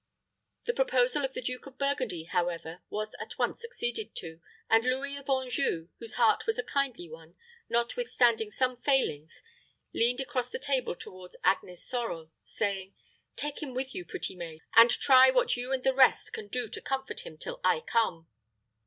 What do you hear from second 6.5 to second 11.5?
a kindly one, notwithstanding some failings, leaned across the table toward